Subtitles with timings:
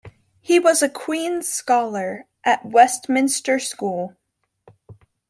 [0.39, 4.17] He was a Queen's scholar at Westminster School.